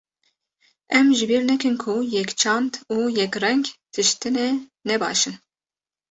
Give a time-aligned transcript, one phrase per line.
[0.97, 3.63] Em ji bîr nekin ku yekçand û yekreng
[3.93, 4.47] tiştine
[4.87, 5.35] ne baş in.